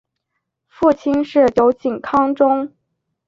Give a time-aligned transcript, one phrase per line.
[0.67, 2.73] 父亲是酒井康忠。